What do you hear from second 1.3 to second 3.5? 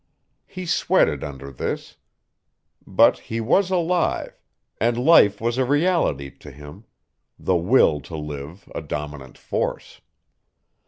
this. But he